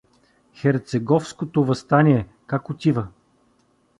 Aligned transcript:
Херцеговското 0.53 1.63
въстание 1.65 2.27
как 2.47 2.69
отива? 2.69 3.07